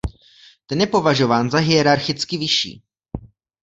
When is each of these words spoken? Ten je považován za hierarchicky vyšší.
Ten 0.67 0.81
je 0.81 0.87
považován 0.87 1.51
za 1.51 1.57
hierarchicky 1.57 2.37
vyšší. 2.37 2.83